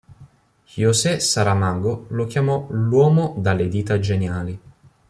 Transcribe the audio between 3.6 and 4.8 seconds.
dita geniali".